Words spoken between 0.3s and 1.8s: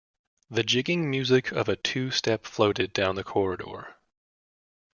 The jigging music of a